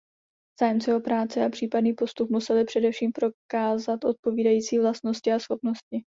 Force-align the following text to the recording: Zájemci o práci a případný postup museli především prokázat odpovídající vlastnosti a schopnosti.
Zájemci 0.59 0.93
o 0.93 0.99
práci 0.99 1.41
a 1.41 1.49
případný 1.49 1.93
postup 1.93 2.29
museli 2.29 2.65
především 2.65 3.11
prokázat 3.11 4.03
odpovídající 4.05 4.79
vlastnosti 4.79 5.31
a 5.33 5.39
schopnosti. 5.39 6.03